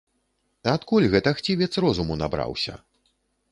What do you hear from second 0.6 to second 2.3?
Адкуль гэта хцівец розуму